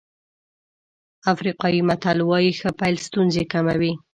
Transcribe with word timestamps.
افریقایي 1.33 1.81
متل 1.89 2.17
وایي 2.29 2.51
ښه 2.59 2.69
پيل 2.79 2.95
ستونزې 3.07 3.43
کموي. 3.51 3.93